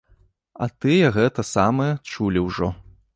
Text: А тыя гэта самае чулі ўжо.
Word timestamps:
А 0.65 0.67
тыя 0.85 1.11
гэта 1.19 1.45
самае 1.55 1.91
чулі 2.15 2.47
ўжо. 2.49 2.75